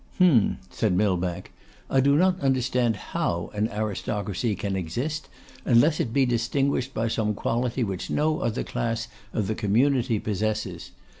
[0.17, 1.53] 'Hum!' said Millbank.
[1.87, 5.29] 'I do not understand how an aristocracy can exist,
[5.63, 10.89] unless it be distinguished by some quality which no other class of the community possesses.